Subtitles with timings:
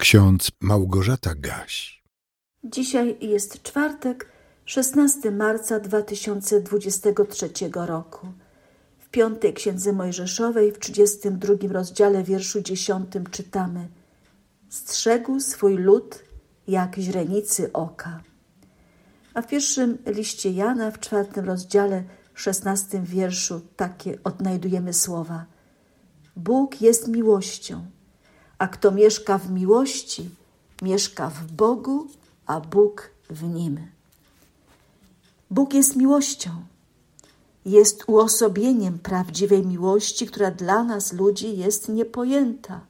[0.00, 2.02] Ksiądz Małgorzata Gaś.
[2.64, 4.32] Dzisiaj jest czwartek,
[4.64, 8.26] 16 marca 2023 roku.
[8.98, 13.88] W piątej księdze Mojżeszowej w 32 rozdziale wierszu 10 czytamy:
[14.68, 16.24] Strzegł swój lud
[16.68, 18.20] jak źrenicy oka.
[19.34, 22.04] A w pierwszym liście Jana w czwartym rozdziale,
[22.34, 25.46] 16 wierszu takie odnajdujemy słowa:
[26.36, 27.90] Bóg jest miłością
[28.60, 30.30] a kto mieszka w miłości,
[30.82, 32.06] mieszka w Bogu,
[32.46, 33.80] a Bóg w nim.
[35.50, 36.50] Bóg jest miłością.
[37.64, 42.80] Jest uosobieniem prawdziwej miłości, która dla nas, ludzi, jest niepojęta,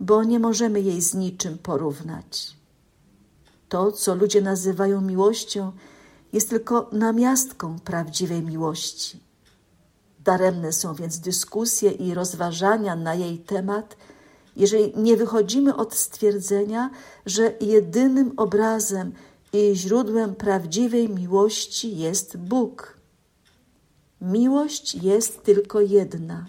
[0.00, 2.56] bo nie możemy jej z niczym porównać.
[3.68, 5.72] To, co ludzie nazywają miłością,
[6.32, 9.20] jest tylko namiastką prawdziwej miłości.
[10.24, 13.96] Daremne są więc dyskusje i rozważania na jej temat
[14.56, 16.90] jeżeli nie wychodzimy od stwierdzenia,
[17.26, 19.12] że jedynym obrazem
[19.52, 22.96] i źródłem prawdziwej miłości jest Bóg.
[24.20, 26.46] Miłość jest tylko jedna,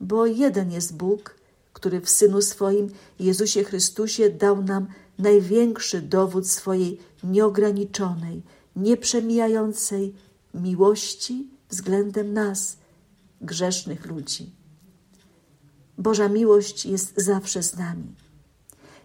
[0.00, 1.34] bo jeden jest Bóg,
[1.72, 4.86] który w Synu swoim, Jezusie Chrystusie, dał nam
[5.18, 8.42] największy dowód swojej nieograniczonej,
[8.76, 10.14] nieprzemijającej
[10.54, 12.76] miłości względem nas,
[13.40, 14.63] grzesznych ludzi.
[15.98, 18.14] Boża miłość jest zawsze z nami.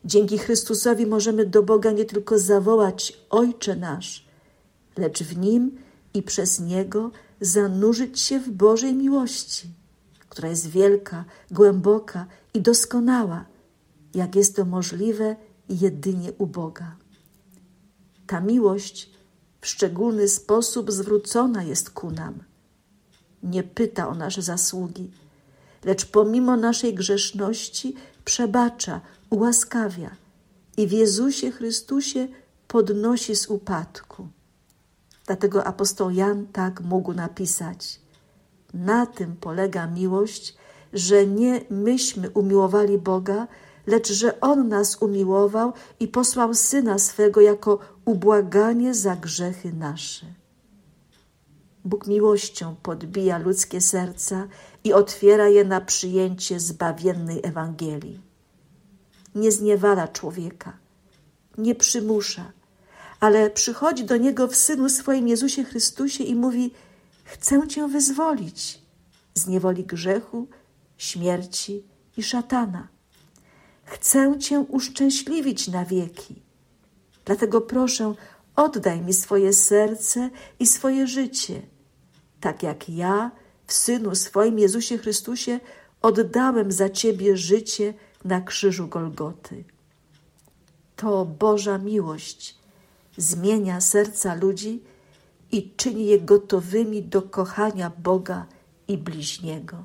[0.06, 4.26] Dzięki Chrystusowi możemy do Boga nie tylko zawołać Ojcze nasz,
[4.98, 5.78] lecz w Nim
[6.14, 9.68] i przez Niego zanurzyć się w Bożej miłości,
[10.30, 13.46] która jest wielka, głęboka i doskonała,
[14.16, 15.36] jak jest to możliwe
[15.70, 16.96] jedynie u Boga.
[18.28, 19.10] Ta miłość
[19.62, 22.44] w szczególny sposób zwrócona jest ku nam.
[23.44, 25.12] Nie pyta o nasze zasługi,
[25.86, 30.12] lecz pomimo naszej grzeszności przebacza, ułaskawia
[30.78, 32.28] i w Jezusie Chrystusie
[32.68, 34.28] podnosi z upadku.
[35.26, 38.00] Dlatego apostoł Jan tak mógł napisać:
[38.74, 40.56] Na tym polega miłość,
[40.94, 43.48] że nie myśmy umiłowali Boga,
[43.88, 50.39] lecz że On nas umiłował i posłał Syna swego jako ubłaganie za grzechy nasze.
[51.86, 54.48] Bóg miłością podbija ludzkie serca
[54.84, 58.22] i otwiera je na przyjęcie zbawiennej Ewangelii.
[59.36, 60.78] Nie zniewala człowieka,
[61.58, 62.52] nie przymusza,
[63.20, 66.72] ale przychodzi do niego w synu swoim Jezusie Chrystusie i mówi:
[67.24, 68.82] Chcę cię wyzwolić
[69.36, 70.48] z niewoli grzechu,
[70.98, 71.84] śmierci
[72.18, 72.88] i szatana.
[73.86, 76.36] Chcę cię uszczęśliwić na wieki.
[77.26, 78.14] Dlatego proszę,
[78.60, 81.62] oddaj mi swoje serce i swoje życie,
[82.40, 83.32] tak jak ja
[83.68, 85.60] w Synu swoim Jezusie Chrystusie
[86.02, 87.94] oddałem za Ciebie życie
[88.26, 89.64] na krzyżu Golgoty.
[90.96, 92.56] To Boża miłość
[93.18, 94.84] zmienia serca ludzi
[95.52, 98.46] i czyni je gotowymi do kochania Boga
[98.88, 99.84] i bliźniego.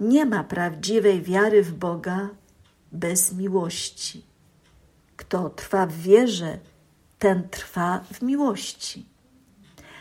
[0.00, 2.28] Nie ma prawdziwej wiary w Boga
[2.92, 4.22] bez miłości.
[5.16, 6.58] Kto trwa w wierze,
[7.20, 9.10] ten trwa w miłości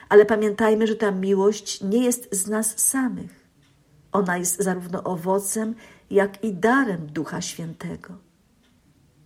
[0.10, 3.50] ale pamiętajmy, że ta miłość nie jest z nas samych.
[4.12, 5.76] Ona jest zarówno owocem,
[6.10, 8.14] jak i darem Ducha Świętego.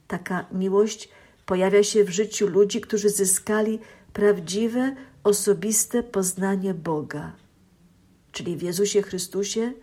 [0.08, 1.10] Taka miłość
[1.46, 3.80] pojawia się w życiu ludzi, którzy zyskali
[4.14, 7.32] prawdziwe, osobiste poznanie Boga,
[8.32, 9.74] czyli w Jezusie Chrystusie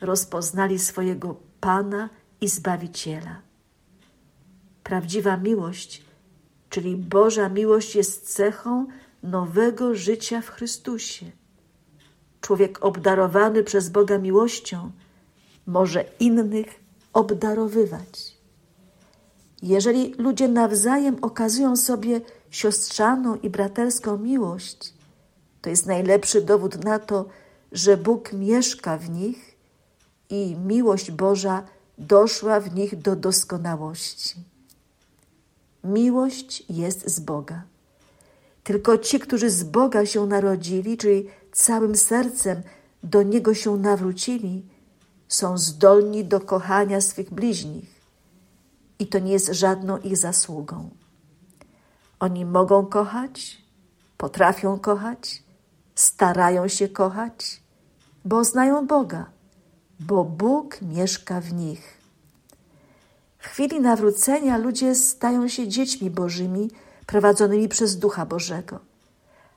[0.00, 3.42] rozpoznali swojego Pana i Zbawiciela.
[4.82, 6.02] Prawdziwa miłość,
[6.76, 8.86] czyli Boża miłość, jest cechą,
[9.22, 11.26] nowego życia w Chrystusie.
[12.40, 14.90] Człowiek obdarowany przez Boga miłością
[15.66, 16.66] może innych
[17.12, 18.36] obdarowywać.
[19.62, 22.20] Jeżeli ludzie nawzajem okazują sobie
[22.50, 24.94] siostrzaną i braterską miłość,
[25.62, 27.28] to jest najlepszy dowód na to,
[27.72, 29.56] że Bóg mieszka w nich
[30.30, 31.62] i miłość Boża
[31.98, 34.55] doszła w nich do doskonałości.
[35.84, 37.62] Miłość jest z Boga.
[38.64, 42.62] Tylko ci, którzy z Boga się narodzili, czyli całym sercem
[43.02, 44.66] do Niego się nawrócili,
[45.28, 48.00] są zdolni do kochania swych bliźnich.
[48.98, 50.90] I to nie jest żadną ich zasługą.
[52.20, 53.62] Oni mogą kochać,
[54.16, 55.42] potrafią kochać,
[55.94, 57.60] starają się kochać,
[58.24, 59.26] bo znają Boga,
[60.00, 61.96] bo Bóg mieszka w nich.
[63.46, 66.70] W chwili nawrócenia ludzie stają się dziećmi Bożymi,
[67.06, 68.80] prowadzonymi przez Ducha Bożego.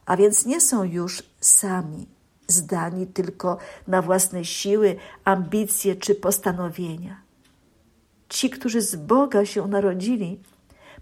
[0.05, 2.07] A więc nie są już sami,
[2.47, 3.57] zdani tylko
[3.87, 7.21] na własne siły, ambicje czy postanowienia.
[8.29, 10.39] ci, którzy z Boga się narodzili,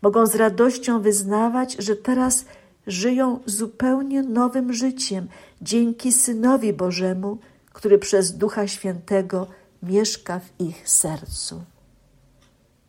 [0.02, 2.46] mogą z radością wyznawać, że teraz
[2.88, 5.28] żyją zupełnie nowym życiem
[5.62, 7.38] dzięki Synowi Bożemu,
[7.74, 9.48] który przez Ducha Świętego
[9.84, 11.62] mieszka w ich sercu.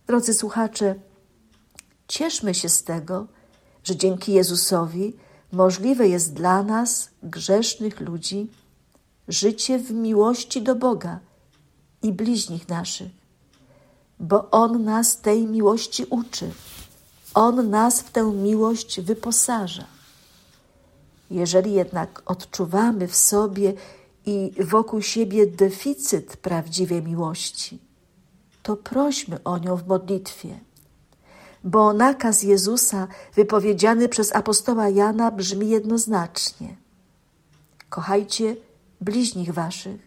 [0.08, 0.94] Drodzy słuchacze,
[2.08, 3.26] cieszmy się z tego,
[3.84, 5.16] że dzięki Jezusowi
[5.52, 8.50] możliwe jest dla nas, grzesznych ludzi,
[9.28, 11.18] życie w miłości do Boga
[12.02, 13.10] i bliźnich naszych,
[14.20, 16.50] bo On nas tej miłości uczy.
[17.34, 19.84] On nas w tę miłość wyposaża.
[21.30, 23.74] Jeżeli jednak odczuwamy w sobie
[24.26, 27.87] i wokół siebie deficyt prawdziwej miłości,
[28.68, 30.60] to prośmy o nią w modlitwie.
[31.64, 36.76] Bo nakaz Jezusa wypowiedziany przez apostoła Jana brzmi jednoznacznie:
[37.88, 38.56] Kochajcie
[39.00, 40.00] bliźnich waszych,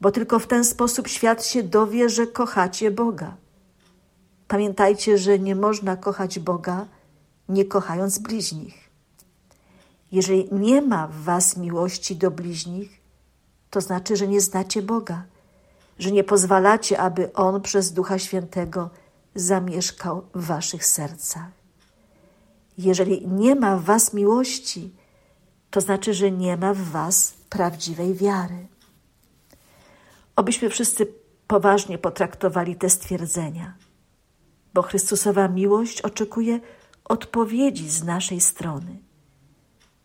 [0.00, 3.36] bo tylko w ten sposób świat się dowie, że kochacie Boga.
[4.48, 6.86] Pamiętajcie, że nie można kochać Boga,
[7.48, 8.90] nie kochając bliźnich.
[10.12, 13.00] Jeżeli nie ma w was miłości do bliźnich,
[13.70, 15.24] to znaczy, że nie znacie Boga,
[15.98, 18.90] że nie pozwalacie, aby On przez Ducha Świętego
[19.34, 21.48] zamieszkał w waszych sercach.
[22.78, 24.90] Jeżeli nie ma w was miłości,
[25.70, 28.66] to znaczy, że nie ma w was prawdziwej wiary.
[30.36, 31.06] Obyśmy wszyscy
[31.46, 33.74] poważnie potraktowali te stwierdzenia,
[34.74, 36.60] bo Chrystusowa miłość oczekuje
[37.04, 38.98] odpowiedzi z naszej strony.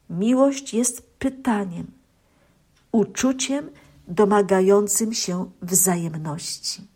[0.10, 1.88] Miłość jest pytaniem,
[2.92, 3.70] uczuciem
[4.08, 6.88] domagającym się wzajemności.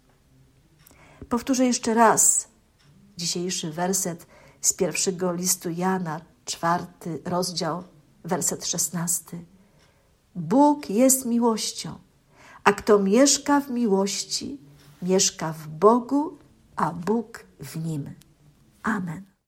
[1.30, 2.48] Powtórzę jeszcze raz
[3.18, 4.28] dzisiejszy werset
[4.62, 7.84] z pierwszego listu Jana, czwarty rozdział,
[8.24, 9.46] werset szesnasty.
[10.36, 12.00] Bóg jest miłością,
[12.64, 14.60] a kto mieszka w miłości,
[15.02, 16.38] mieszka w Bogu,
[16.76, 18.14] a Bóg w nim.
[18.84, 19.35] Amen.